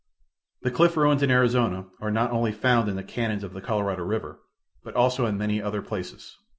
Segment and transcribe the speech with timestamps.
[0.63, 4.01] The cliff ruins in Arizona are not only found in the canons of the Colorado
[4.03, 4.39] river,
[4.83, 6.37] but also in many other places.